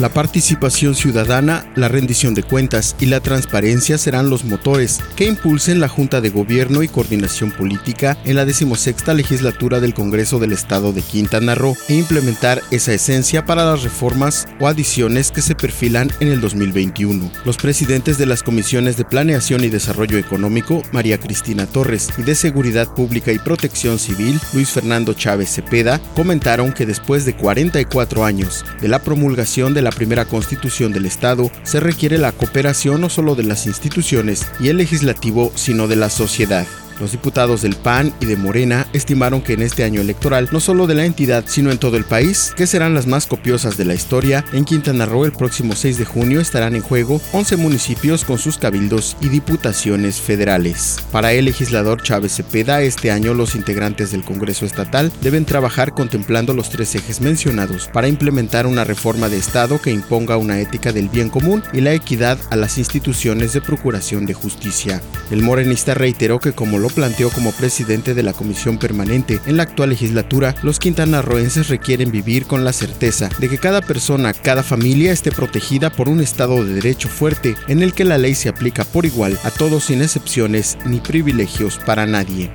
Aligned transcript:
La 0.00 0.08
participación 0.08 0.94
ciudadana, 0.94 1.70
la 1.76 1.88
rendición 1.88 2.32
de 2.32 2.42
cuentas 2.42 2.96
y 3.00 3.04
la 3.04 3.20
transparencia 3.20 3.98
serán 3.98 4.30
los 4.30 4.46
motores 4.46 4.98
que 5.14 5.26
impulsen 5.26 5.78
la 5.78 5.88
Junta 5.88 6.22
de 6.22 6.30
Gobierno 6.30 6.82
y 6.82 6.88
Coordinación 6.88 7.50
Política 7.50 8.16
en 8.24 8.36
la 8.36 8.46
decimosexta 8.46 9.12
legislatura 9.12 9.78
del 9.78 9.92
Congreso 9.92 10.38
del 10.38 10.52
Estado 10.52 10.94
de 10.94 11.02
Quintana 11.02 11.54
Roo 11.54 11.76
e 11.90 11.96
implementar 11.96 12.62
esa 12.70 12.94
esencia 12.94 13.44
para 13.44 13.66
las 13.66 13.82
reformas 13.82 14.48
o 14.58 14.68
adiciones 14.68 15.30
que 15.32 15.42
se 15.42 15.54
perfilan 15.54 16.10
en 16.20 16.28
el 16.28 16.40
2021. 16.40 17.30
Los 17.44 17.58
presidentes 17.58 18.16
de 18.16 18.24
las 18.24 18.42
comisiones 18.42 18.96
de 18.96 19.04
Planeación 19.04 19.64
y 19.64 19.68
Desarrollo 19.68 20.16
Económico, 20.16 20.82
María 20.92 21.20
Cristina 21.20 21.66
Torres, 21.66 22.08
y 22.16 22.22
de 22.22 22.34
Seguridad 22.36 22.94
Pública 22.94 23.32
y 23.32 23.38
Protección 23.38 23.98
Civil, 23.98 24.40
Luis 24.54 24.70
Fernando 24.70 25.12
Chávez 25.12 25.50
Cepeda, 25.50 26.00
comentaron 26.16 26.72
que 26.72 26.86
después 26.86 27.26
de 27.26 27.36
44 27.36 28.24
años 28.24 28.64
de 28.80 28.88
la 28.88 29.00
promulgación 29.00 29.74
de 29.74 29.82
la 29.82 29.89
primera 29.90 30.24
constitución 30.24 30.92
del 30.92 31.06
Estado, 31.06 31.50
se 31.62 31.80
requiere 31.80 32.18
la 32.18 32.32
cooperación 32.32 33.00
no 33.00 33.08
solo 33.08 33.34
de 33.34 33.44
las 33.44 33.66
instituciones 33.66 34.46
y 34.60 34.68
el 34.68 34.76
legislativo, 34.76 35.52
sino 35.54 35.88
de 35.88 35.96
la 35.96 36.10
sociedad. 36.10 36.66
Los 37.00 37.12
diputados 37.12 37.62
del 37.62 37.76
PAN 37.76 38.12
y 38.20 38.26
de 38.26 38.36
Morena 38.36 38.86
estimaron 38.92 39.40
que 39.40 39.54
en 39.54 39.62
este 39.62 39.84
año 39.84 40.02
electoral, 40.02 40.50
no 40.52 40.60
solo 40.60 40.86
de 40.86 40.94
la 40.94 41.06
entidad, 41.06 41.44
sino 41.46 41.70
en 41.70 41.78
todo 41.78 41.96
el 41.96 42.04
país, 42.04 42.52
que 42.54 42.66
serán 42.66 42.92
las 42.92 43.06
más 43.06 43.26
copiosas 43.26 43.78
de 43.78 43.86
la 43.86 43.94
historia, 43.94 44.44
en 44.52 44.66
Quintana 44.66 45.06
Roo 45.06 45.24
el 45.24 45.32
próximo 45.32 45.74
6 45.74 45.96
de 45.96 46.04
junio 46.04 46.40
estarán 46.40 46.76
en 46.76 46.82
juego 46.82 47.18
11 47.32 47.56
municipios 47.56 48.26
con 48.26 48.36
sus 48.36 48.58
cabildos 48.58 49.16
y 49.22 49.30
diputaciones 49.30 50.20
federales. 50.20 50.98
Para 51.10 51.32
el 51.32 51.46
legislador 51.46 52.02
Chávez 52.02 52.34
Cepeda, 52.34 52.82
este 52.82 53.10
año 53.10 53.32
los 53.32 53.54
integrantes 53.54 54.12
del 54.12 54.22
Congreso 54.22 54.66
Estatal 54.66 55.10
deben 55.22 55.46
trabajar 55.46 55.94
contemplando 55.94 56.52
los 56.52 56.68
tres 56.68 56.94
ejes 56.94 57.22
mencionados 57.22 57.88
para 57.88 58.08
implementar 58.08 58.66
una 58.66 58.84
reforma 58.84 59.30
de 59.30 59.38
Estado 59.38 59.80
que 59.80 59.90
imponga 59.90 60.36
una 60.36 60.60
ética 60.60 60.92
del 60.92 61.08
bien 61.08 61.30
común 61.30 61.62
y 61.72 61.80
la 61.80 61.94
equidad 61.94 62.38
a 62.50 62.56
las 62.56 62.76
instituciones 62.76 63.54
de 63.54 63.62
procuración 63.62 64.26
de 64.26 64.34
justicia. 64.34 65.00
El 65.30 65.42
morenista 65.42 65.94
reiteró 65.94 66.40
que 66.40 66.52
como 66.52 66.78
lo 66.78 66.89
planteó 66.92 67.30
como 67.30 67.52
presidente 67.52 68.14
de 68.14 68.22
la 68.22 68.32
Comisión 68.32 68.78
Permanente 68.78 69.40
en 69.46 69.56
la 69.56 69.64
actual 69.64 69.90
legislatura, 69.90 70.54
los 70.62 70.78
quintanarroenses 70.78 71.68
requieren 71.68 72.10
vivir 72.10 72.46
con 72.46 72.64
la 72.64 72.72
certeza 72.72 73.28
de 73.38 73.48
que 73.48 73.58
cada 73.58 73.80
persona, 73.82 74.32
cada 74.32 74.62
familia 74.62 75.12
esté 75.12 75.32
protegida 75.32 75.90
por 75.90 76.08
un 76.08 76.20
Estado 76.20 76.64
de 76.64 76.74
Derecho 76.74 77.08
fuerte 77.08 77.56
en 77.68 77.82
el 77.82 77.92
que 77.92 78.04
la 78.04 78.18
ley 78.18 78.34
se 78.34 78.48
aplica 78.48 78.84
por 78.84 79.06
igual 79.06 79.38
a 79.44 79.50
todos 79.50 79.84
sin 79.84 80.02
excepciones 80.02 80.78
ni 80.84 81.00
privilegios 81.00 81.78
para 81.78 82.06
nadie. 82.06 82.50